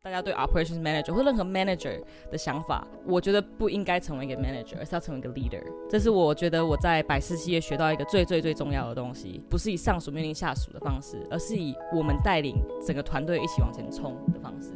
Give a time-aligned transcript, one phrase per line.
[0.00, 2.00] 大家对 operations manager 或任何 manager
[2.30, 5.60] 的想法，我觉得不应该成为一个 manager，而是要成为一个 leader。
[5.90, 12.54] 这是我觉得我在百事企业学到一个最最最重要的东西，不是以上属命令下属的方式，而是以我们带领
[12.86, 14.70] 整个团队一起往前冲的方式。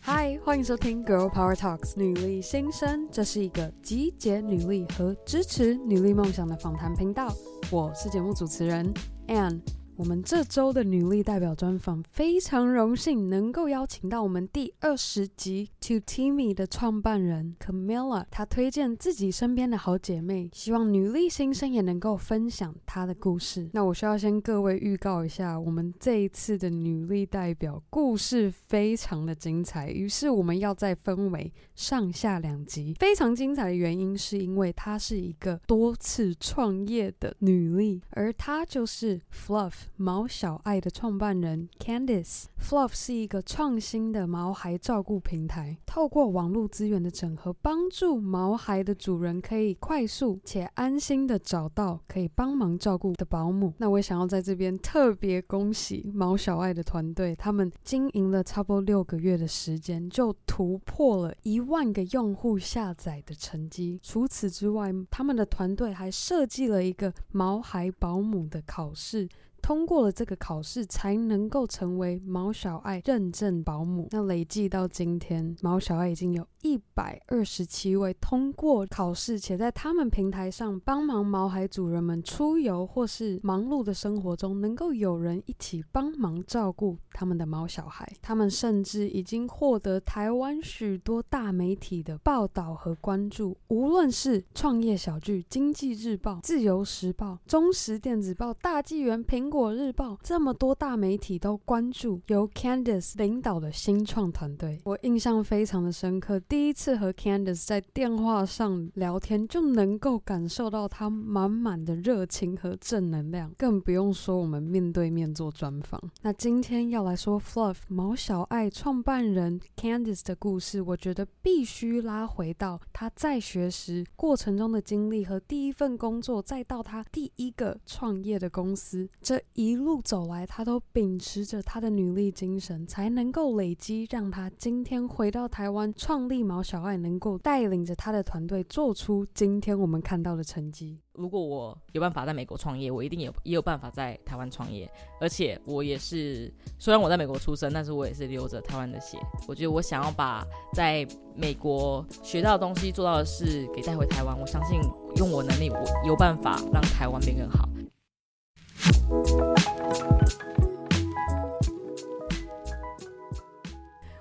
[0.00, 7.34] 嗨，欢迎收听 Girl Power Talks 女力新生，这是一个集结女力和支持女力梦想的访谈频道。
[7.70, 8.94] 我是节目主持人
[9.26, 9.60] Ann。
[9.94, 18.26] 我们这周的女力代表专访，非常荣幸能够邀请到我们第二十集 To Teamy 的创办人 Camilla。
[18.30, 23.70] 她推荐自己身边的好姐妹，希望女力新生也能够分享她的故事。
[23.72, 32.94] 那我需要先各位预告一下，我们这一次的女力代表故事非常的精彩，于是我们要再分为上下两集。
[33.00, 39.72] 非常精彩的原因是因为她是一个多次创业的女力，而她就是 Fluff。
[39.96, 53.72] 毛小爱的创办人 Candice，Fluff 是一个创新的毛孩照顾平台，透过网络资源的整合，帮助毛孩的主人可以快速且安心的找到可以帮忙照顾的保姆。
[53.78, 63.98] 那我也想要在这边特别恭喜毛小爱的团队，他们经营了差不多六个月的时间，就突破了一万个用户下载的成绩。
[64.02, 69.28] 除此之外，他们的团队还设计了一个毛孩保姆的考试。
[69.60, 74.08] 通过了这个考试，才能够成为毛小爱认证保姆。
[74.10, 88.10] 那累计到今天，毛小爱已经有一百二十七位通过考试，且在他们平台上帮忙毛孩主人们出游或是忙碌的生活中，能够有人一起帮忙照顾他们的毛小孩。
[88.22, 99.48] 他们甚至已经获得台湾许多大媒体的报道和关注，无论是创业小聚、经济日报、自由时报、中时电子报、大纪元、苹果。
[99.50, 106.38] 《苹果日报》这么多大媒体都关注由 Candice 领导的新创团队，我印象非常的深刻。
[106.48, 116.02] 第一次和 Candice 在电话上聊天，就能够感受到她满满的热情和正能量，更不用说我们面对面做专访。
[116.22, 129.38] 那今天要来说 Fluff 毛小爱创办人 Candice 的故事，我觉得必须拉回到她在学时过程中的经历和第一份工作，再到她第一个创业的公司这。
[129.52, 141.00] 一路走来，她都秉持着她的女力精神，才能够累积，让她今天回到台湾创立一毛小爱，能够带领着他的团队做出今天我们看到的成绩。
[141.14, 144.88] 如果我有办法在美国创业，我一定有也有办法在台湾创业。
[145.20, 149.18] 而且我也是，虽然我在美国出生，但是我也是流着台湾的血。
[149.48, 151.04] 我觉得我想要把在
[151.34, 154.38] 美国学到的东西、做到的事给带回台湾。
[154.38, 154.80] 我相信
[155.16, 157.68] 用我能力，我有办法让台湾变更好。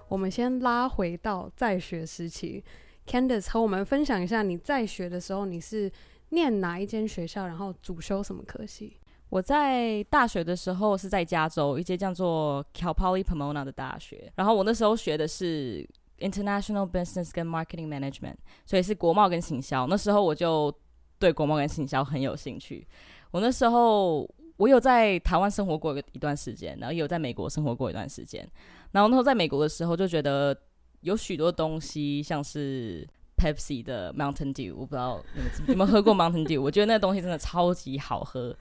[0.09, 2.63] 我们先拉回到在学时期
[3.05, 5.91] ，Candice 和我们分享一下你在学的时候，你是
[6.29, 8.97] 念哪一间学校，然后主修什么科系？
[9.29, 15.85] 我在大学的时候是在加州一间叫做 Cal Poly Pomona 的大学，然后我那时候学的是
[16.19, 19.85] International Business 跟 Marketing Management，所以是国贸跟行销。
[19.87, 20.73] 那时候我就
[21.19, 22.87] 对国贸跟行销很有兴趣。
[23.31, 24.29] 我那时候。
[24.57, 28.47] 我有在台湾生活过一段时间，然后也有在美国生活过一段时间。
[28.91, 30.55] 然后那时候在美国的时候，就觉得
[31.01, 33.07] 有许多东西，像是
[33.37, 38.55] Pepsi 的 Mountain Dew，我不知道你们有没有喝过 Mountain Dew，我觉得那个东西真的超级好喝。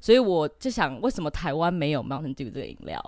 [0.00, 3.02] 所以我就想，为什么台湾没有 Mountain Dew 这个饮料？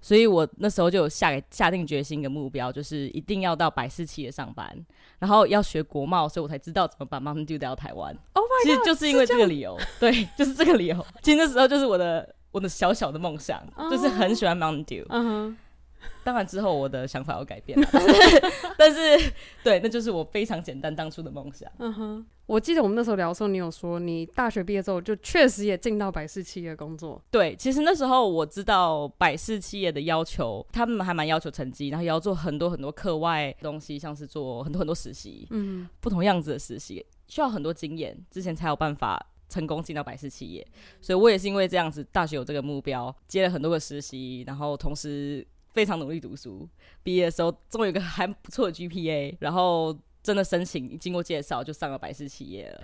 [0.00, 4.72] 所以我那时候就有下下定决心一个目标，就是一定要到百事企业上班，
[5.18, 8.16] 然后要学国贸，所以我才知道怎么把 Mountain Dew 带到台湾。
[8.32, 11.06] Oh my God，其实就是因为这个理由， 对，就是这个理由。
[11.22, 15.04] 其实那时候就是我的我的小小的梦想，uh 就是很喜欢 Mountain Dew。
[15.08, 15.56] 嗯哼。
[16.24, 18.40] 当然之后我的想法有改变了， 但是，
[18.78, 19.32] 但是
[19.62, 21.70] 对，那就是我非常简单当初的梦想。
[21.78, 27.22] 嗯哼，我记得我们那时候聊的时候，你有说你大学毕业之后就确实也进到百事企业工作。
[27.30, 40.66] 对，其实那时候我知道百事企业的要求，他们还蛮要求成绩，然后也要做很多很多课外东西，像是做很多很多实习，嗯，不同样子的实习，需要很多经验，之前才有办法成功进到百事企业。
[41.00, 45.46] 所以我也是因为这样子，大学有这个目标，接了很多个实习，然后同时。
[45.78, 46.68] 非常努力读书，
[47.04, 52.82] 毕业的时候终于有个还不错的 GPA，然后真的申请经过介绍就上了百事企业了。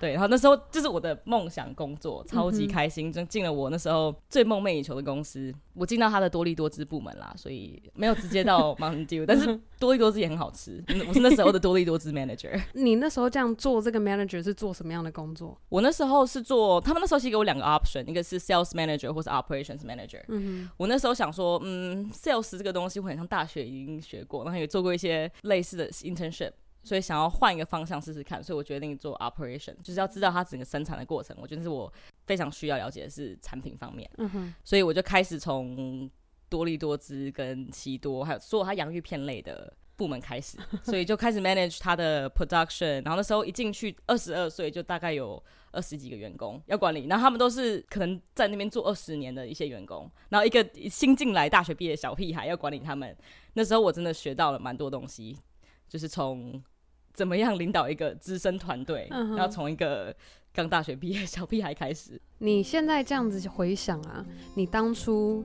[0.00, 5.54] 对，然后那时候就是我的梦想工作，超级开心，就进了我那时候最梦寐以求的公司。
[5.74, 10.82] 我进到他的多利多滋部门啦，所以没有直接到 Mountain Dew，但是多利多滋也很好吃。
[11.06, 12.60] 我是那时候的多利多滋 manager。
[12.72, 15.58] 你那时候这样做这个 manager 是做什么样的工作？
[15.68, 20.22] 我那时候是做，他们那时候其实给我两个 option，一个是 sales manager 或是 operations manager。
[20.28, 26.52] 嗯哼，我那时候想说，嗯，sales 这个东西我很像大学已经学过，然后也做过一些类似的 internship。
[26.82, 31.36] 所以想要换一个方向试试看，所以我决定做 operation，就是要知道它整个生产的过程。
[31.40, 31.92] 我觉得是我
[32.24, 34.10] 非常需要了解的是产品方面。
[34.16, 36.10] 嗯哼，所以我就开始从
[36.48, 43.04] 多利多滋跟奇多，还有所有它洋芋片类的部门开始， 所以就开始 manage 它的 production。
[43.04, 45.42] 然后那时候一进去，二十二岁就大概有
[45.72, 53.14] 二十几个员工要管理，然后他们都是可能在那边做二十年的一些员工，然后一个新进来大学毕业的小屁孩要管理他们。
[53.52, 55.36] 那时候我真的学到了蛮多东西。
[55.90, 56.62] 就是从
[57.12, 60.14] 怎么样领导一个资深团队，然后从一个
[60.52, 62.20] 刚大学毕业小屁孩开始。
[62.38, 64.24] 你现在这样子回想啊，
[64.54, 65.44] 你当初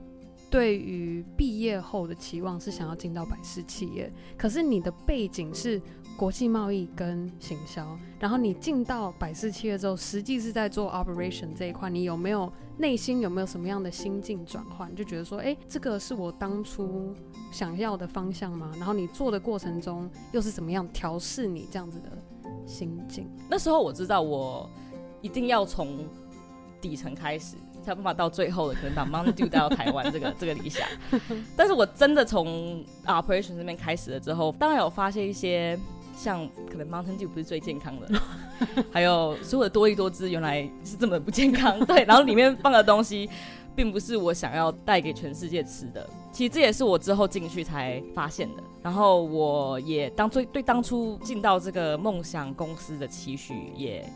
[0.50, 5.80] 对于毕业后的期望是想要进到百事企业，可是你的背景是。
[6.16, 7.86] 国际贸易跟行销，
[8.18, 14.94] 然后你进到百事企业之后，实际是在做 operation 这一块，你有没有内心有没有什么样的心境转换？
[14.94, 17.14] 就觉得说，哎，这个是我当初
[17.50, 18.70] 想要的方向吗？
[18.76, 22.10] 然后你做的过程中又是怎么样调试你这样子的
[22.66, 23.28] 心境？
[23.48, 24.68] 那时候我知道我
[25.22, 26.06] 一定要从
[26.80, 30.86] 底层开始，才办法到最后的可能把 Mountain Dew 带到台湾这个 这个理想。
[31.56, 35.78] 但是我真的从 operation 这边开始了之后，当然有发现一些。
[36.18, 38.08] 像可能 Mountain Dew 不是最健康的，
[38.90, 43.28] 还有所有的多力多汁原来是这么不健康， 对，然后里面放的东西
[43.74, 46.08] 并不是我想要带给全世界吃的。
[46.32, 48.62] 其实这也是我之后进去才发现的。
[48.82, 54.06] 然后我也当最对当初进到这个梦想公司的期许也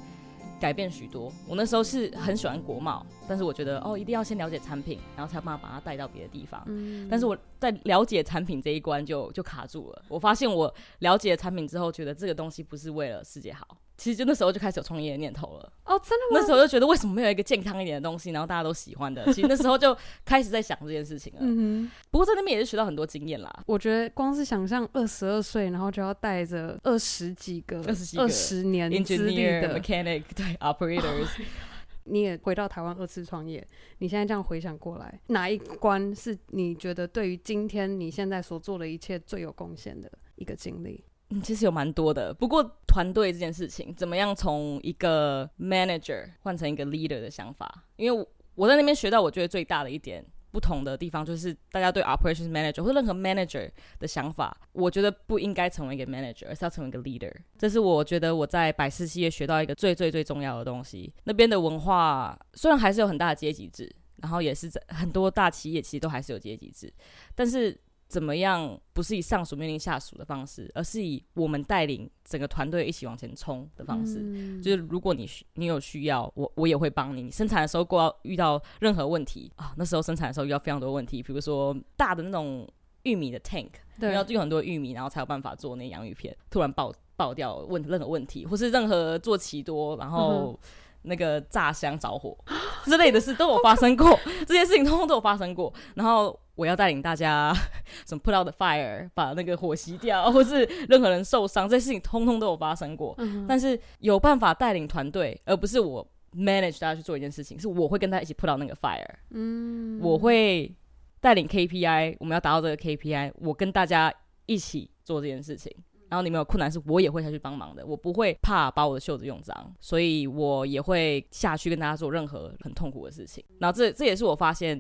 [0.61, 1.33] 改变许多。
[1.49, 6.63] 我那时候是很喜欢国贸，但是我觉得哦，一定要先了解产品，然后才有办法把它带到别的地方。
[6.67, 10.03] 嗯，但是我在了解产品这一关就就卡住了。
[10.07, 13.67] 我发现我了解产品之后，觉得这个东西不是为了世界好。
[14.01, 15.73] 其实就那时候就开始有创业的念头了。
[15.85, 16.41] 哦，真的吗？
[16.41, 19.23] 那时候就觉得为什么没有一个健康一点的东西，然后大家都喜欢的？
[19.31, 19.95] 其实那时候就
[20.25, 21.41] 开始在想这件事情了。
[21.43, 21.91] 嗯哼。
[22.11, 23.63] 不过在那边也是学到很多经验啦。
[23.67, 31.29] 我觉得光是想象二十二岁，然后就要带着二十几个、二十几个、二十年 engineer、mechanic 对 operators，
[32.05, 33.63] 你也回到台湾二次创业。
[33.99, 41.05] 你现在这样回想过来，哪一关是你觉得对于今天你现在所做的一切最有贡献的一个经历？
[41.31, 42.35] 嗯，其实有蛮多的。
[42.35, 47.85] 不过团队这件事情，怎么样从一个 manager 换成一个 leader 的想法？
[47.97, 57.33] 因为我在那边学到，我觉得最大的一点不同的地方，就是大家对 operations manager 或任何 manager 的想法，我觉得不应该成为一个 manager，而是要成为一个 leader。
[57.57, 61.15] 这是我觉得我在百事企业学到一个最最最重要的东西。
[61.25, 66.93] 那边的文化虽然还是有很大的阶级制，然后也是在很多大企业其实都还是有阶级制，
[67.37, 67.81] 但是。
[68.11, 68.77] 怎么样？
[68.93, 74.19] 不是以上属命令下属的方式，而是以我们带领整个团队一起往前冲的方式。
[74.21, 77.23] 嗯、就是如果你你有需要，我我也会帮你。
[77.23, 82.69] 你生产的时候，过遇到任何问题啊，那时候生产的时候遇到非常多问题，比如说大的那种
[83.05, 83.71] 玉米的 tank，
[84.01, 90.59] 对，要用很多玉米，然后才有办法做那洋芋片，突然爆爆掉，问任何问题，或是任何做奇多，然后
[91.03, 96.39] 那个炸箱着火、嗯、之类的事都有发生过， 这些事情通通都有发生过，然后。
[96.61, 97.55] 我要带领大家，
[98.07, 103.15] 什么 put out the fire，把那个火熄掉， 或是任何人受伤，这些事情通通都有发生过。
[103.17, 109.03] 嗯、但是有办法带领团队，而不是我 manage 大家去做一件事情，是我会跟他一起 put out 那个 fire。
[109.31, 110.71] 嗯，我会
[111.19, 114.13] 带领 KPI，我们要达到这个 KPI，我跟大家
[114.45, 115.75] 一起做这件事情。
[116.11, 123.43] 然后你们有困难，是我也会下去帮忙的，我不会怕把我的袖子用脏，所以我也会下去跟大家做任何很痛苦的事情。
[123.61, 124.79] 然后这这也是我发现。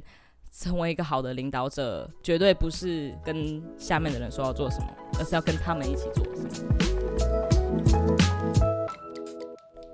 [0.52, 4.86] 成为一个好的领导者，绝对不是跟下面的人说要做什么，
[5.18, 8.39] 而是要跟他们一起做什么。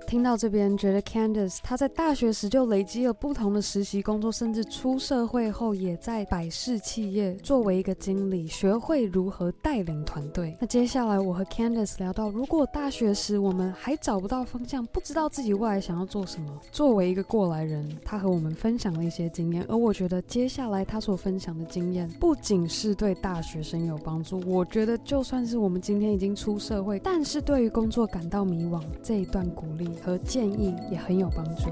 [0.07, 10.55] 听到这边，觉得 Candice 她在大学时就累积了不同的实习工作，甚至出社会后也在百事企业作为一个经理，学会如何带领团队。
[10.61, 19.65] 那接下来我和 Candice 聊到，如果大学时我们还找不到方向，不知道自己未来想要做什么，作为一个过来人，他和我们分享了一些经验。
[19.67, 29.96] 而我觉得接下来他所分享的经验，不仅是对大学生有帮助，我觉得就算是我们今天已经出社会，但是对于工作感到迷惘，这一段鼓励。
[30.03, 31.71] 和建议也很有帮助。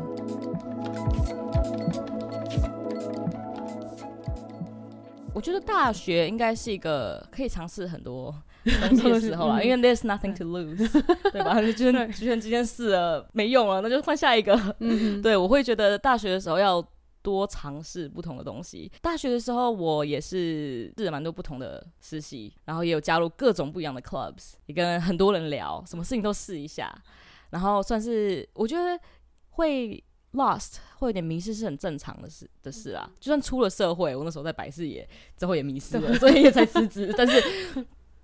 [5.34, 10.90] 我觉得大学应该是一个可以尝试很多 东西的时候啦，因为 there's nothing to lose，
[11.32, 11.62] 对吧？
[11.62, 14.58] 就就算今天试了没用了，那就换下一个。
[14.80, 16.84] 嗯、 对，我会觉得大学的时候要
[17.22, 18.90] 多尝试不同的东西。
[19.02, 26.92] 大学的时候我也是试了蛮多不同的实习，然后也有加入各种不一样的 clubs，也跟很多人聊，什么事情都试一下。
[27.50, 29.00] 然后算是我觉得
[29.50, 33.10] 会 lost，会有点迷失是很正常的事的事啊。
[33.20, 37.14] 就算出了社会，我那时候在百事也之后也迷失了，所以也才辞职。
[37.18, 37.42] 但是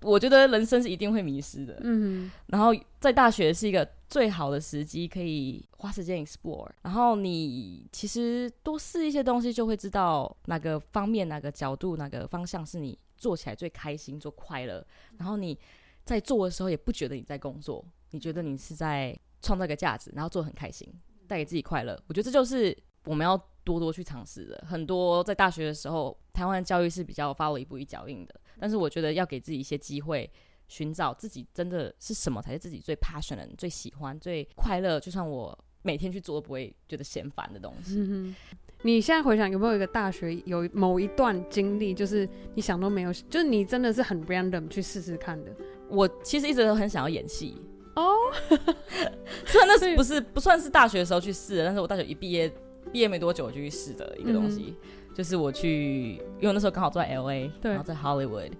[0.01, 1.79] 我觉得人生是一定会迷失的。
[1.83, 6.67] 嗯，然后在大学是一个最好的时机，可以花时间 explore。
[6.81, 14.85] 然后你其实多试一些东西，就会知道哪个方面、哪个角度、哪个方向是你做起来最开心、最快乐。
[15.17, 15.57] 然后你
[16.03, 17.85] 在做的时候，也不觉得你在工作。
[18.11, 20.87] 你觉得你是在创造一个价值，然后做得很开心，
[21.27, 21.99] 带给自己快乐。
[22.07, 24.63] 我觉得这就是我们要多多去尝试的。
[24.67, 30.29] 很多在大学的时候，台湾的教育是比较 follow 一步一脚印的，但是我觉得要给自己一些机会，
[30.67, 34.99] 寻找自己真的是什么才是自己最 passionate、最喜欢、最快乐。
[34.99, 37.95] 就算我每天去做都不会觉得嫌烦的东西。
[37.97, 38.35] 嗯。
[38.83, 45.55] 你现在回想有没有一个大学有某一段经历，就是你想都没有，就是你真的是很 random 去试试看的。
[45.87, 47.61] 我其实一直都很想要演戏。
[47.95, 48.15] 哦，
[49.45, 52.51] 虽然那是不是不算是大学的时候去试的，但是我大学一毕业，
[52.91, 58.51] 毕业没多久我就去试的一个东西，嗯、就是我去，因为我那时候刚好住在 LA，对，然后在 Hollywood，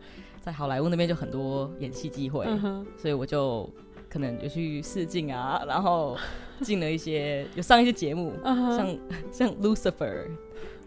[0.41, 3.69] 在好莱坞那边就很多演戏机会，嗯，所以我就
[4.09, 6.17] 可能就去试镜啊，然后
[6.61, 8.97] 进了一些有上一些节目，嗯、像
[9.31, 10.27] 像 Lucifer。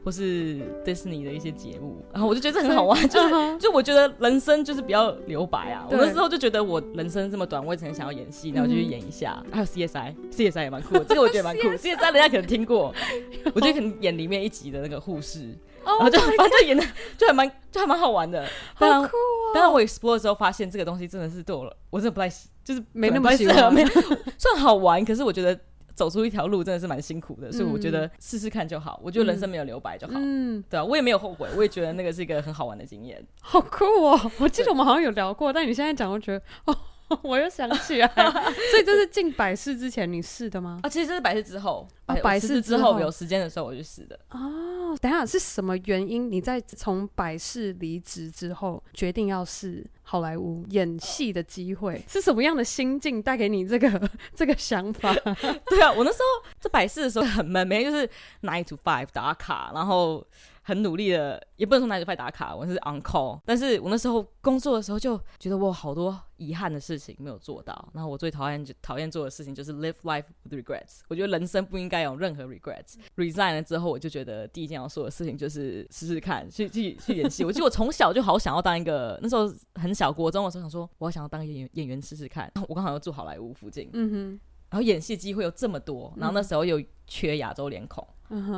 [0.04, 3.58] 或是迪士尼的一些节目，然后我就觉得这很好玩，就是、uh.
[3.58, 5.86] 就我觉得人生就是比较留白啊。
[5.90, 9.42] 我那时候就觉得我人生这么短，我也很想要演戏，然后就去演一下。
[9.46, 11.68] 嗯、还有 CSI，CSI 也蛮酷的，这个我觉得蛮酷。
[11.68, 12.94] CSI 人家可能听过，
[13.54, 16.84] 我觉得可能演里面一集的那个护士，oh、然后就反正就演的
[17.16, 18.46] 就还蛮就还蛮好玩的。
[18.74, 19.08] 好酷啊！
[19.54, 23.84] 当然我 explore 的时候发现这个东西真的是对我，我真的不太喜，就是没那么喜欢，没
[24.36, 25.58] 算好玩，可是我觉得。
[25.94, 29.00] 走出一条路真的是蛮辛苦的，所以我觉得试试看就好。
[29.02, 33.24] 我觉得人生没有留白就好，嗯，对啊，我也没有后悔，我也觉得那个是一个很好玩的经验。
[33.40, 34.30] 好酷哦！
[34.38, 36.76] 我记得我们好像有聊过，但你现在讲，我觉得哦。
[37.22, 38.06] 我又想起来，
[38.70, 40.80] 所以这是进百事之前你试的吗？
[40.82, 44.18] 啊，其实这是百事之后，啊、百事之后有时间的时候我去试的。
[44.30, 46.30] 哦，等一下是什么原因？
[46.30, 55.14] 你在从百事离职之后，决定要试好莱坞演戏的机会，是什么样的心境带给你这个这个想法？
[55.68, 58.08] 对啊，我那时候在百事的时候很闷，每天就是
[58.42, 60.24] nine to five 打卡，然后。
[60.66, 63.38] 很努力的，也不能说拿着牌打卡，我是 on call。
[63.44, 67.90] 但是我那时候工作的时候就觉得我有好多遗憾的事情没有做到。
[67.92, 71.00] 然后我最讨厌就讨厌做的事情就是 live life with regrets。
[71.08, 72.94] 我觉得人生不应该有任何 regrets。
[73.16, 77.44] resign 了之后，我就觉得第一件要做的事情就是试试看去去去演戏。
[77.44, 82.50] 我记得我从小就好想要当一个，那时候很小国中的时候想说，我想要当演员演员试试看。
[82.68, 84.40] 我刚好要住好莱坞附近，嗯哼，
[84.70, 88.02] 然后演戏机会有这么多，然后那时候又缺亚洲脸孔，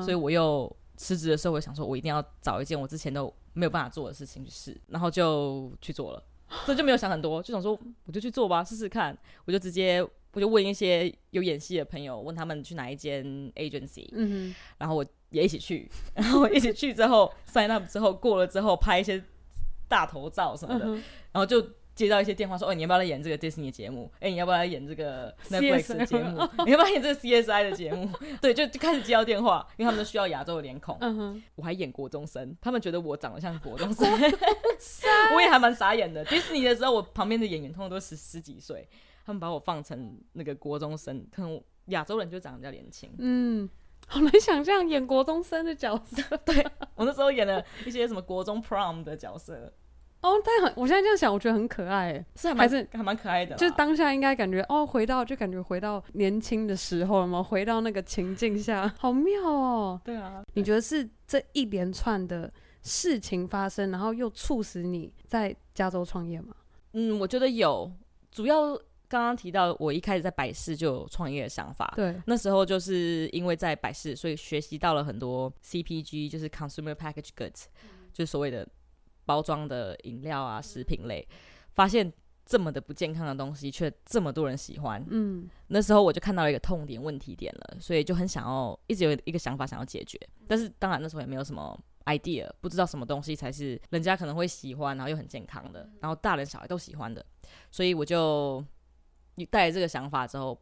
[0.02, 0.76] 所以我又。
[0.96, 6.22] 辞职的时候，我想说，我一定要找一件我之前都没有办法做的事情去试，然后就去做了。
[6.64, 9.16] 所以就没有想很多，就想说，我就去做吧，试试看。
[9.44, 13.24] 我就直接，我就问一些有演戏的朋友，问他们去哪一间
[13.54, 19.22] agency，嗯哼，然后我也一起去， 然后一起去之后 sign up 之后过了之后拍一些
[19.88, 20.94] 大头照什么的，嗯、
[21.32, 21.64] 然后就。
[21.96, 24.08] 接到一些电话说，哦，你要不要来演这个迪士尼的节目？
[24.20, 26.46] 哎，你要不要来演这个 Netflix 的节目？
[26.66, 28.08] 你要不要演这个 CSI 的节目？
[28.40, 30.98] 对，就就开始接到电话，因为他们都需要亚洲的脸孔。
[31.00, 34.06] 嗯哼，我还演国中生，他们觉得我长得像国中生，
[35.34, 36.22] 我也还蛮傻眼的。
[36.26, 38.86] 迪士尼的时候，我旁边的演员通常都十十几岁，
[39.24, 43.10] 他们把我放成那个国中生，可能亚洲人就长得比较年轻。
[43.16, 43.66] 嗯，
[44.06, 46.22] 好难想象演国中生的角色。
[46.44, 49.72] 对，我那时候演了一些什么国中 prom 的角色。
[50.26, 53.54] 哦，但很，我现在这样想，我觉得很可爱，是还，还是还蛮可爱的。
[53.54, 57.40] 就是当下应该感觉哦，回到就感觉回到年轻的时候了吗？
[57.40, 60.00] 回到那个情境下，好妙哦。
[60.04, 62.52] 对啊，你觉得是这一连串的
[62.82, 66.56] 事情发生，然后又促使你在加州创业吗？
[66.94, 67.88] 嗯，我觉得有。
[68.32, 68.74] 主要
[69.08, 71.92] 刚刚提到，我一开始在百事就有创业的想法。
[71.94, 77.66] 对，那时候就是因为在百事，所以学习到了很多 CPG，就是 Consumer Packaged Goods，
[78.12, 78.66] 就是所谓的。
[79.26, 81.28] 包装的饮料啊，食品类，
[81.74, 82.10] 发现
[82.46, 85.04] 这么的不健康的东西，却这么多人喜欢。
[85.10, 90.18] 嗯，那时候我就看到了一个痛点、问题点了，所以就很想要，一直有一个想法想要解决。
[90.46, 97.24] 但是当然那时候也没有什么 idea，不知道什么东西才是人家可能会喜欢，然后又很健康的，然后大人小孩都喜欢的。
[97.72, 98.64] 所以我就
[99.34, 100.56] 你带着这个想法之后，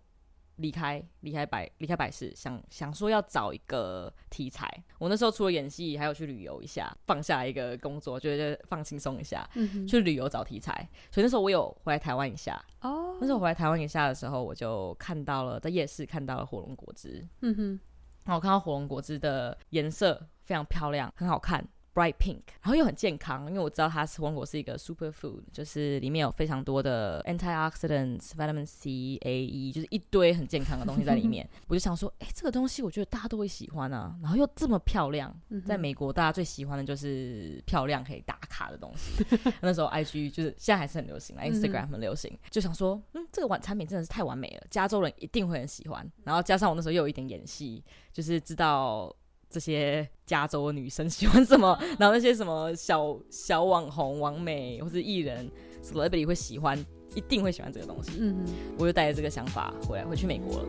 [0.57, 4.69] 离开离开百离开百事，想想说要找一个题材。
[4.99, 10.89] 我那时候除了演戏，还有去旅游一下，放下一个工作，觉得放轻松一下，嗯、去旅游找题材。
[11.11, 12.63] 所以那时候我有回来台湾一下。
[12.81, 17.27] 哦，那时候回来台湾一下的时候，我就看到了在夜市看到了火龙果汁。
[17.41, 17.81] 嗯哼，
[18.25, 21.67] 然后我看到火龙果汁的颜色非常漂亮，很好看。
[21.95, 31.49] Bright pink，然后又很健康，因为我知道它是火龙果是一个 super food，就是里面有非常多的 antioxidants、vitamin C、A、E，就是一堆很健康的东西在里面。
[31.69, 35.33] 我就想说，哎，这个东西我觉得大家都会喜欢啊，然后又这么漂亮，
[35.65, 39.25] 在美国大家最喜欢的就是漂亮可以打卡的东西。
[39.63, 46.11] 那时候 IG 就是现在还是很流行，Instagram 很流行，就想说，嗯，这个晚产品真的是太完美了，加州人一定会很喜欢。
[46.25, 49.15] 然后加上我那时候又有一点演戏，就是知道。
[49.55, 51.79] 这些加州的女生喜欢什么？
[51.97, 55.49] 然后那些什么小小网红、网美或是艺人
[55.81, 56.77] ，celebrity 会喜欢，
[57.15, 58.11] 一定会喜欢这个东西。
[58.19, 60.67] 嗯嗯，我就带着这个想法回来，回去美国了，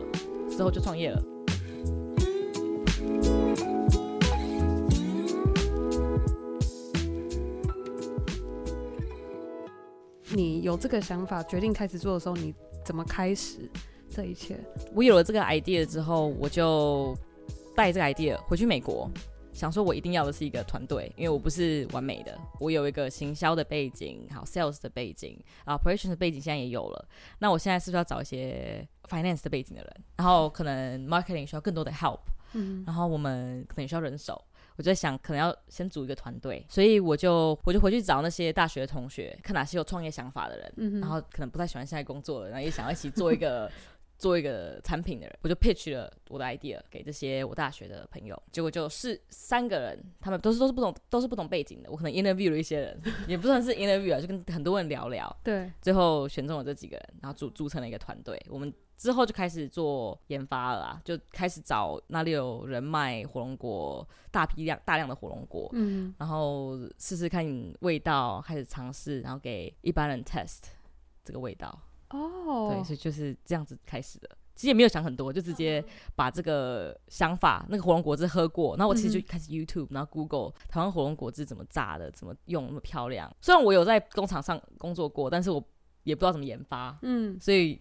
[0.48, 1.20] 之后就创业了。
[10.32, 13.68] 你有这个想法，决定开始做的时候，你怎么开始
[14.08, 14.56] 这一切？
[14.94, 17.16] 我有了这个 idea 之后，我就。
[17.76, 19.08] 带这个 idea 回去美国，
[19.52, 27.06] 想说我一定要的是一个团队，因为我不是完美的，我有一个行销的背景，好 sales 的背景，operations 的背景现在也有了。
[27.38, 29.96] 那我现在是不是要找一些 finance 的背景的人？
[30.16, 32.20] 然后可能 marketing 需要更多的 help，
[32.54, 34.42] 嗯，然后我们可能也需要人手。
[34.78, 43.70] 我就在想，可能要先组一个团队，所以我就我就回去找那些大学的同学，看哪些有创业想法的人，嗯，然后可能不太喜欢现在工作的，然后也想要一起做一个。
[44.18, 51.90] 做一个产品的人，我就 pitch 了我的 idea 给这些我大学的朋友，结果就是三个人，他们都是都是不同都是不同背景的。
[51.90, 55.34] 我可能 interview 了一些人，也不算是 interview 啊，就跟很多人聊聊。
[55.42, 58.40] 对，最后选中了这几个人，然后组组成了一个团队。
[58.48, 67.44] 我们之后就开始做研发了啦，就开始找哪里有人卖火龙果，大批量大量的火龙果，嗯，然后试试看
[67.80, 70.60] 味道，开始尝试，然后给一般人 test
[71.22, 71.78] 这个味道。
[72.10, 72.72] 哦，oh.
[72.72, 74.28] 对，所以就是这样子开始的。
[74.54, 75.84] 其实也没有想很多，就直接
[76.14, 83.30] 把这个想法，那个火龙果汁喝过，然后我其实就开始 YouTube，然后 Google 台湾火龙果汁怎么榨的，怎么用那么漂亮。
[83.42, 85.62] 虽然我有在工厂上工作过，但是我
[86.04, 87.78] 也不知道怎么研发，嗯，所以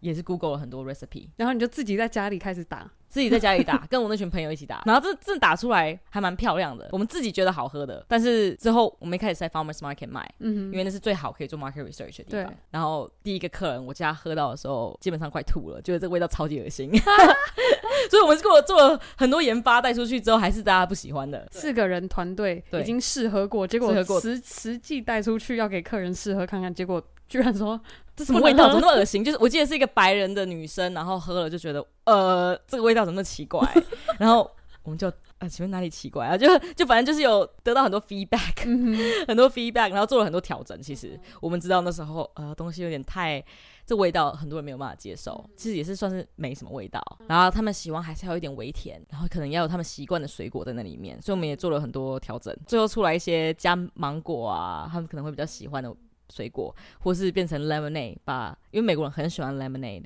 [0.00, 2.90] 也是 Google 了很多 recipe，然后你就自己在家里开始打。
[3.08, 8.04] 自己在家里打， 跟我那群朋友一起打，然后这这打出来还蛮漂亮的，我们自己觉得好喝的。
[8.06, 12.44] 但是之后我们一开始在 Farmers Market 卖，嗯，因为那是最好可以做 market research 的地方。
[12.44, 16.90] 对然后第一个客人，我家喝到的时候，基本上快吐了，觉得这个味道超级恶心。
[18.10, 21.46] 所以我们做了做了很多研发，带出去之后还是大家不喜欢的。
[21.50, 27.80] 四个人团队已经试喝过，结果实实际带出去要给客人试喝看看，结果居然说。
[28.18, 28.66] 这什么味道？
[28.74, 29.22] 怎么那么恶心？
[29.22, 33.60] 就是我记得是一个白人的女生，然后喝了就觉得，呃，这个味道怎么那么奇怪？
[34.18, 34.50] 然后
[34.82, 36.36] 我们就，呃，请问哪里奇怪啊？
[36.38, 38.96] 就就反正就是有得到很多 feedback，、嗯、
[39.28, 40.80] 很多 feedback，然后做了很多调整。
[40.80, 43.44] 其实我们知道那时候，呃，东西有点太，
[43.84, 45.44] 这味道很多人没有办法接受。
[45.54, 47.02] 其实也是算是没什么味道。
[47.26, 51.20] 然后他们喜欢还是要有一点微甜，然后可能要有他们习惯的水果在那里面。
[51.20, 55.94] 所以我们也做了很多调整，最后出来一些加芒果啊，他们可能会比较喜欢的。
[56.30, 60.04] 水果，或是变成 lemonade，把因为美国人很喜欢 lemonade，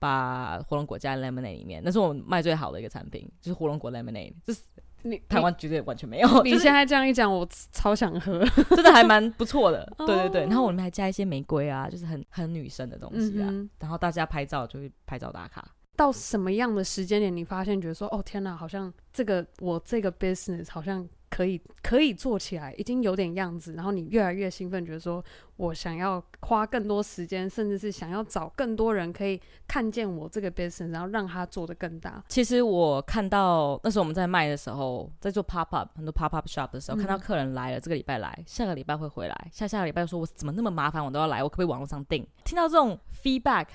[0.00, 4.62] 把火龙果加在 lemonade 里面，那是我们卖最好的一个产品，就是火龙果 lemonade，就是
[5.02, 6.42] 你台湾绝对完全没有。
[6.42, 9.86] 你 现在这样一讲，我超想喝， 真的还蛮不错的。
[10.04, 15.64] 对对对，然后我们还加一些玫瑰啊，就是很很女生的东西啊，然后大家拍照就会拍照打卡。
[15.96, 21.06] 到什么样的时间点，你发现觉得说，哦天哪，好像这个我这个 business 好像。
[21.30, 25.24] 可以可以做起来，已经有点样子，然后你越来越兴奋，觉得说
[25.56, 32.22] 我想要花更多时间，甚至是想要找更多人可以看见我这个 business，然后让它做得更大。
[32.28, 42.26] 其实我看到那时候我们在卖的时候，在做 pop up 很多 pop up shop 的时候，嗯、看到客人来了，这个礼拜来，下个礼拜会回来，下下个礼拜说我怎么那么麻烦，我都要来，我可不可以网络上订？
[42.44, 43.66] 听到这种 feedback，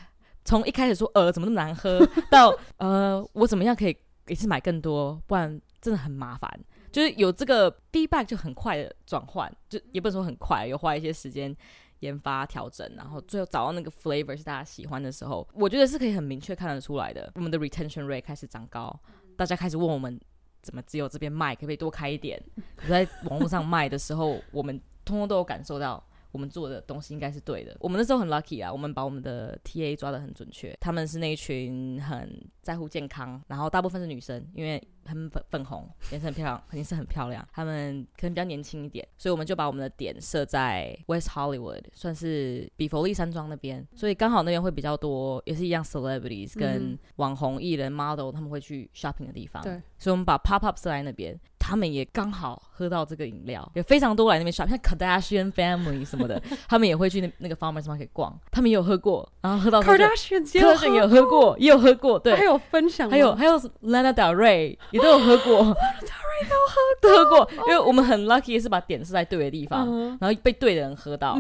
[0.43, 6.49] 从一开始说呃怎么那么难喝，到呃我怎么样可以一次买更多，不然真的很麻烦。
[6.95, 11.53] 就是有这个 feedback 就很快的转换，就也不能说很快，有花一些时间
[11.99, 17.29] 研发调整，然后最后找到那个 flavor 是大家喜欢的时候，我觉得是可以很明确看得出来的。
[17.35, 18.97] 我们的 retention rate 开始长高，
[19.35, 20.17] 大家开始问我们
[20.61, 22.41] 怎么只有这边卖，可不可以多开一点？
[22.77, 26.01] 可在网络上卖的时候，我们通通都有感受到。
[26.35, 27.73] 我们做的东西应该是对的。
[27.79, 30.77] 我们那时候很 lucky 啊，我们把我们的 TA 抓得很准确。
[30.81, 37.47] 他们是那一群很在乎健康，然后大部分是女生，因为他们粉粉红，颜色很漂亮，肯定是很漂亮。
[37.53, 49.63] 他们可能比较年轻一点，所以我们就把我们的点设在 West Hollywood，算是比佛利山庄那边，所以刚好那边会比较多，也是一样 celebrities 跟网红艺人 model 他们会去 shopping 的地方。
[49.63, 51.39] 对，所以我们把 pop up 设在那边。
[51.67, 65.75] 他们也刚好喝到这个饮料，有非常多来那边 shop，像 Kardashian Family 什么的， 他们也会去那那个 Farmers Market 逛，他们也有喝过，然后喝到 Kardashian 也有喝过，也有喝过，对，还有分享，还有还有 Lana Del Rey 也都有喝过
[66.43, 71.37] 都喝都喝过， 因为我们很 lucky 是把点是在对的地方，然后被对的人喝到，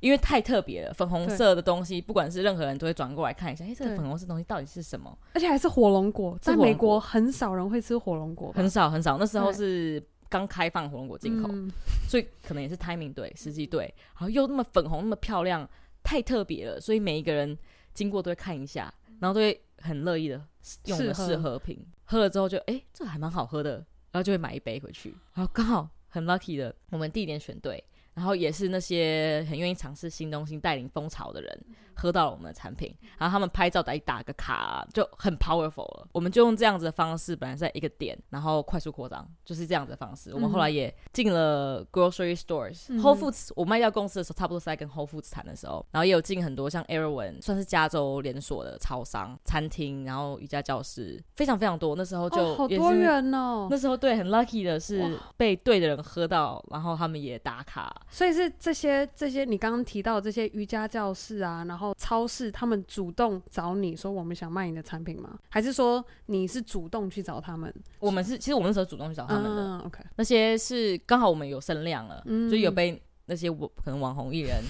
[0.00, 5.16] 因为太特别了，粉红色的东西，不管是任何人都会转过来看一下，哎，这个粉红色东西到底是什么？
[5.34, 10.02] 而且还是火龙果，在美国很少人会吃火龙果，很少很少，那时候是。
[10.26, 11.70] 刚开放火龙果进口，嗯、
[12.08, 13.82] 所以可能也是 timing 对，时机对，
[14.14, 15.68] 然后又那么粉红，那么漂亮，
[16.02, 17.56] 太特别了，所以每一个人
[17.92, 20.42] 经过都会看一下，然后都会很乐意的
[20.86, 21.56] 用的试喝。
[21.56, 27.82] 品，喝了之后就哎、欸，这还蛮好喝的，然后就会买一杯回去，然后刚好很 lucky 的，我们地点选对，
[28.14, 31.64] 然后也是那些很愿意尝试新东西、带领风潮的人。
[31.96, 36.08] 喝到了我们的产品，然后他们拍照打一打个卡就很 powerful 了。
[36.10, 40.30] 我们就用这样子的方式，本来在一个点，然后快速扩张，就是这样子的方式。
[40.30, 43.50] 嗯、我们后来也进了 grocery stores，Whole、嗯、Foods。
[43.54, 51.94] 我卖掉公司的时候，差不多是在跟 Whole Foods 谈的时候，然后也有进很多像 Erewhon，算是加州连锁的超商、餐厅，然后瑜伽教室，非常非常多。
[51.94, 53.68] 那时候就、哦、好多人哦。
[53.70, 57.94] 那时候对，很 lucky 的是被对的人喝到，然后他们也打卡。
[58.10, 61.92] 所以是这些这些你刚刚提到这些瑜伽教室啊，然后。
[61.96, 65.38] 超市他们主动找你说，我们想卖你的产品吗？
[65.48, 67.72] 还是说你是主动去找他们？
[67.98, 69.62] 我们是其实我们那时候主动去找他们的。
[69.62, 70.00] 嗯，OK。
[70.16, 74.62] 那些是刚好我们有声量了，嗯，就有被那些我可能网红艺人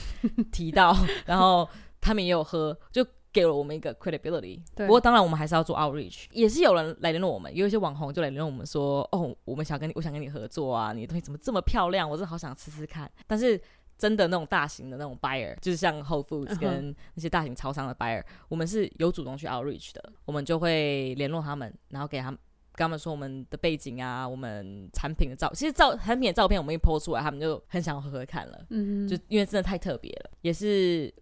[0.52, 0.94] 提到，
[1.26, 1.68] 然后
[2.00, 4.62] 他们也有喝，就给了我们一个 credibility。
[4.74, 4.86] 对。
[4.86, 12.08] 不过当然我们还是要做 outreach，也是有人来联络我们，有一些网红就来联络我们说，哦，我们想跟你，我想跟你合作啊，你的东西怎么这么漂亮？
[12.08, 13.60] 我真的好想吃吃看，但是。
[13.96, 18.46] 真的那种大型的那种 buyer，就是像 Whole Foods 跟那些大型超商的 buyer，、uh huh.
[18.48, 22.38] 我们是有主动去 outreach 的，我们就会联络他们，然后给他们
[22.72, 29.16] 跟他们说我们的背景啊，我们产品的照，其实照产品的照片我们一 po 出来，他们就很想喝喝看了，嗯、uh.
[29.16, 31.14] 就因为真的太特别了，也是。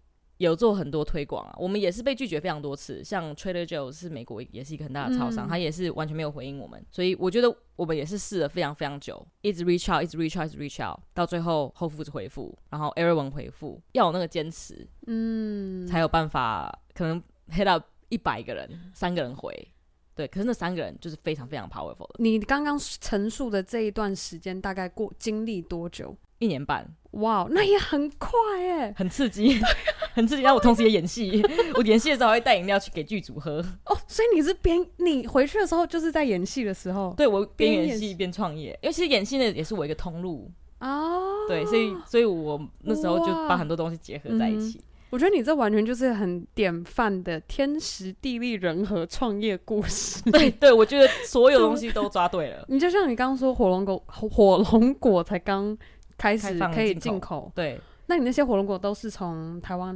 [0.45, 3.03] 有做很多推广啊，我们也是被拒绝非常多次。
[3.03, 6.83] 像 Trader Joe 是美国也是一个很大的超商，嗯、他也是完全没有回应我们。
[6.91, 19.67] 所以我觉得我们也是试了非常非常久，一直 reach out，一直 reach out，一直 reach out，到最后 Whole Foods 回复，然后 everyone 回复，要有那个坚持，嗯，才有办法可能 hit up 一百个人，三个人回，
[20.15, 20.27] 对。
[20.27, 22.15] 可是那三个人就是非常非常 powerful 的。
[22.19, 26.15] 你刚刚陈述的这一段时间大概过经历多久？
[26.39, 26.85] 一年半。
[27.11, 28.29] 哇，wow, 那也很快
[28.67, 29.59] 哎，很刺激。
[30.15, 31.43] 很刺激，然后我同时也演戏。
[31.75, 33.57] 我演戏的时候还会带饮料去给剧组喝。
[33.85, 37.13] 哦，所以你是边你回去的时候就是在演戏的时候？
[37.17, 41.47] 对，我边演戏边创业，因为其实演戏呢也是我一个通路哦。
[41.47, 44.77] 对，所以所以我那时候就把很多东西结合在一起。
[44.77, 50.21] 嗯，我觉得你这完全就是很典范的天时地利人和创业故事。
[50.31, 52.65] 对对，我觉得所有东西都 抓对了。
[52.69, 55.75] 你就像你刚刚说火龙果，火龙果才刚
[56.17, 57.79] 开始可以进口，对。
[58.05, 59.95] 那你那些火龙果都是从台湾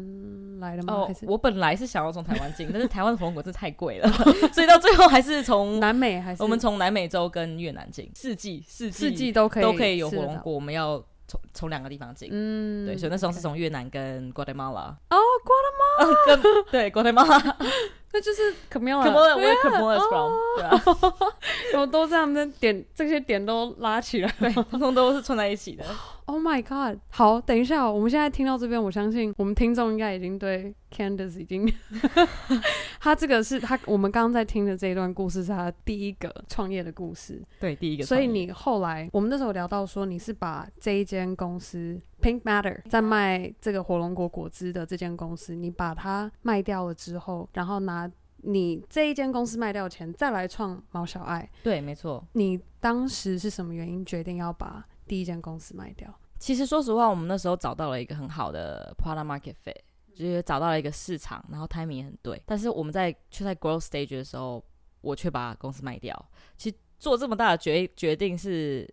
[0.59, 0.93] 来的吗？
[0.93, 4.09] 哦，我本来是想要从台湾进， 但是台湾的火龙果真的太贵了，
[4.53, 6.41] 所以到最后还是从南美，还是？
[6.41, 15.17] 我们从南美洲跟越南进，四季四季四季都可以都可以有火龙果，我们要从从两个地方进，嗯，对，所以那时候是从越南跟 Guatemala 哦
[16.25, 17.53] 跟对 Guatemala，
[18.13, 20.33] 那就是 Camila，Where Camila from？
[20.57, 20.83] 对啊，
[21.79, 25.83] 我 都这样的点这些点都拉起来，对，通通都是串在一起的。
[26.27, 26.99] Oh my god！
[27.09, 31.73] 好，等一下，我们现在听到这边，我相信我们听众应该已经对 Candice 已经，
[32.99, 38.05] 他这个是他我们刚刚在听的这一段故事是他第一个创业的故事，对，第一个。
[38.05, 51.49] 所以你后来，我们那时候聊到说，你是把这一间公司 Pink Matter 在卖这个火龙果果汁的这间公司，你把它卖掉了之后，然后拿你这一间公司卖掉的钱再来创毛小爱。
[51.63, 52.21] 对，没错。
[52.33, 54.85] 你当时是什么原因决定要把？
[55.05, 59.77] 第一间公司卖掉，其实说实话，我们那时候找到了一个很好的 product market fit，
[60.13, 62.43] 就是找到了一个市场，然后 timing 也很对。
[62.45, 64.61] 但是我们在却在 growth stage 的时候，
[64.99, 66.29] 我却把公司卖掉。
[66.57, 68.85] 其实做这么大的决决定是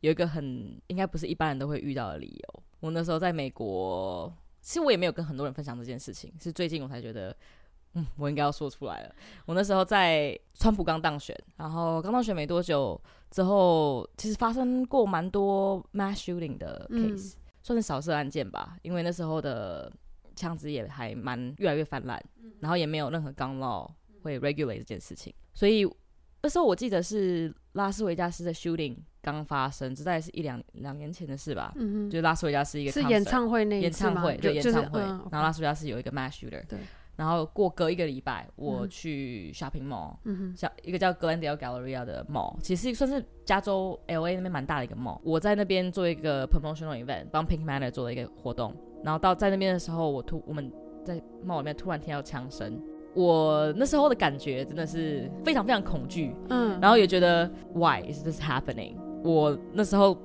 [0.00, 2.62] 有一个很应该不是一般人都会遇到的理由。
[2.84, 7.34] 我那时候在美国，其实我也没有跟很多人分享这件事情，是最近我才觉得，
[7.94, 9.14] 嗯，我应该要说出来了。
[9.46, 13.00] 我那时候在川普刚当选，然后刚当选没多久。
[13.30, 19.90] 之后其实发生过蛮多 mass shooting 的 case，、嗯、算是扫射案件吧，因为那时候的
[20.36, 22.22] 枪支也还蛮越来越泛滥，
[22.60, 23.90] 然后也没有任何 gun law
[24.22, 25.84] 会 regulate 这件事情，所以
[26.42, 31.72] 那时候我记得是拉斯维加斯的 shooting 刚发生，这大概是一两两年前的事吧。
[31.76, 36.66] 嗯哼，就拉斯维加斯一个是演唱会那演唱会对演唱会，然后拉斯维加斯有一个 mass shooter。
[36.66, 36.78] 对。
[37.16, 45.20] 然后过隔一个礼拜，我去 shopping mall，嗯像、嗯、一个叫 Glendale Galleria 的 mall，其实算是加州 LA 那边蛮大的一个 mall。
[45.22, 48.74] 我在那边做一个 promotional event，帮 Pink Matter 做了一个活动。
[49.04, 50.72] 然后到在那边的时候，我突我们
[51.04, 52.82] 在 mall 里面突然听到枪声，
[53.14, 58.94] 我那时候的感觉真的是非常非常恐惧，嗯，然后也觉得 Why is this happening？
[59.22, 60.16] 我那时候。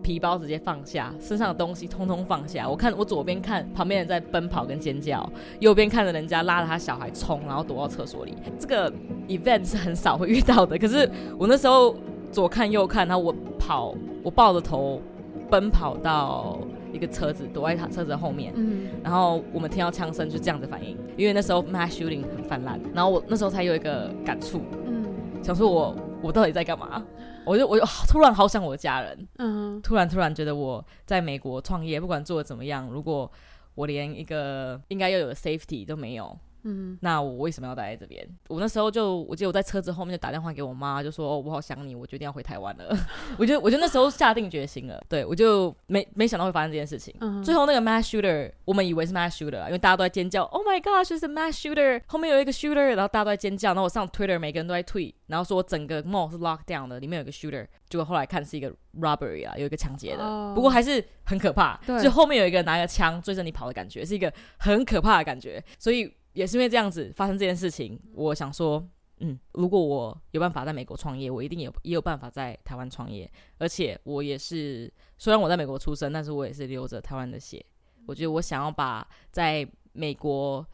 [0.00, 2.66] 皮包直接放下，身上的东西通通放下。
[2.66, 8.34] 我看我左边看旁边人在奔跑跟尖叫，右边看着人家拉着他小孩冲，然后躲到厕所里。
[8.58, 8.90] 这个
[9.26, 10.78] event 是很少会遇到的。
[10.78, 11.94] 可是我那时候
[12.30, 15.02] 左看右看，然后我跑，我抱着头
[15.50, 16.58] 奔跑到
[16.98, 18.52] 一个车子，躲在他车子后面。
[18.56, 18.88] 嗯。
[19.02, 22.78] 然后我们听到枪声就这样子反应，因为那时候 mass shooting 很泛滥。
[22.92, 25.04] 然后我那时候才有一个感触，嗯，
[25.42, 27.02] 想说我我到底在干嘛？
[27.46, 33.30] 我就我就突然好想我的家人，嗯，突然突然觉得我在美国创业，不管做的怎么样，如果
[33.74, 36.36] 我连一个应该要有的 safety 都没有。
[36.62, 38.26] 嗯，那我为什么要待在这边？
[38.48, 42.96] 我那时候就，我记得我在车子后面就打电话给我妈，就说：“哦，我好想你，我决定要回台湾了。
[43.38, 45.00] ”我就，我就那时候下定决心了。
[45.08, 47.14] 对，我就没没想到会发生这件事情。
[47.20, 53.70] 嗯、最后那个 mass shooter，我们以为是 mass shooter，因为大家都在尖叫：“Oh my gosh，是 mass shooter！” 后面有一个 shooter，然后大家都在尖叫。
[53.70, 57.66] 然后我上 Twitter，每个人都在 tweet，然后说整个 mall 是 lock down 的，里面有一个 shooter。
[57.88, 60.22] 结果后来看是一个 robbery 啊，有一个抢劫的。
[60.22, 65.62] Oh, 不过还是很可怕，对就后面有一个拿个枪追着你跑的感觉，是一个很可怕的感觉。
[65.78, 66.14] 所以。
[66.38, 73.28] 也是因为这样子发生这件事情，我想说，嗯，如果我有办法在美国创业，我一定有也有办法在台湾创业。
[73.58, 77.64] 而且我也是，虽然我在美国出生，但是我也是流着台湾的血。
[78.06, 80.64] 我觉得我想要把在美国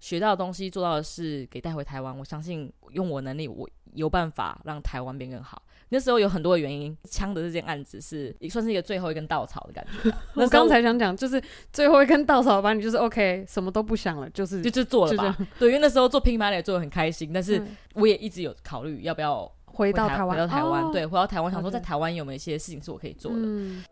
[0.00, 2.18] 学到的东西、做到的事给带回台湾。
[2.18, 5.62] 我相信用我能力，我有办法让台湾变更好。
[5.94, 10.12] 那时候有很多的原因，枪的这件案子是也算是一个最后一根稻草的感觉。
[10.34, 11.40] 我刚才想讲，就是
[11.72, 15.36] 最后一根稻草把，你就是 OK，什么都不想了，就是就就做了吧。
[15.56, 23.38] 对，因为那时候做 Pink Money 做的很开心，但是我也一直有考虑要不要回到台湾，回到台湾，对，回到台湾，想说在台湾有没有一些事情是我可以做的。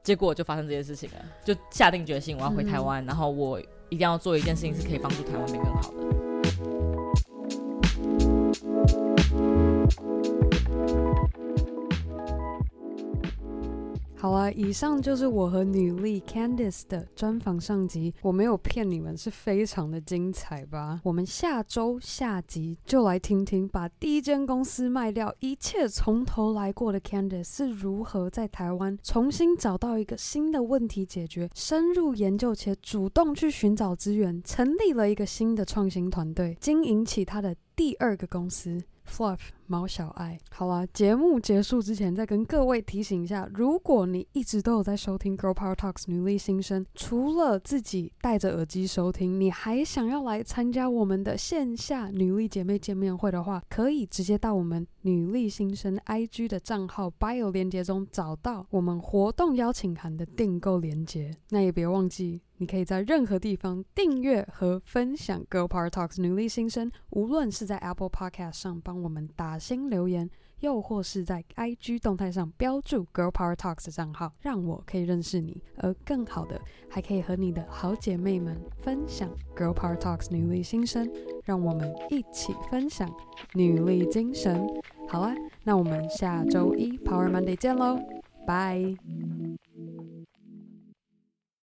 [0.03, 5.99] 结果就发生这件事情了，就下定决心我要回台湾，然后我一定要做一件事情是可以帮助台湾变更好的。
[14.23, 18.15] 好啊，以上就是我和女力 Candice 的专访上集。
[18.23, 21.01] 我没有骗你们，是非常的精彩吧？
[21.03, 38.81] 我们下周下集就来听听，把第一间公司卖掉，一切从头来过的 Candice 是如何在台湾重新找到一个新的问题解决，深入研究且主动去寻找资源，成立了一个新的创新团队，经营起他的第二个公司。
[39.09, 62.41] Fluff 毛小爱，好啦，节目结束之前再跟各位提醒一下，如果你一直都有在收听 Girl Power Talks 女力新生，除了自己戴着耳机收听，你还想要来参加我们的线下女力姐妹见面会的话，可以直接到我们女力新生 IG 的账号 bio 链接中找到我们活动邀请函的订购链接，那也别忘记。
[62.63, 75.61] 你可以在任何地方订阅和分享《Girl Power Talks》女力新生，无论是在 Apple Podcast 上帮我们打新留言，又或是在 IG 动态上标注 “Girl Power Talks” 的账号，让我可以认识你。
[75.79, 79.29] 而更好的，还可以和你的好姐妹们分享
[79.61, 81.11] 《Girl Power Talks》女力新生，
[81.45, 83.13] 让我们一起分享
[83.55, 84.65] 女力精神。
[85.09, 87.99] 好啦，那我们下周一 Power Monday 见喽，
[88.47, 88.95] 拜。